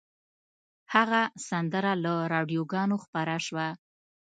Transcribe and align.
هغه 0.93 1.21
سندره 1.47 1.93
له 2.03 2.13
راډیوګانو 2.33 2.95
خپره 3.05 3.35
شوه 3.47 3.67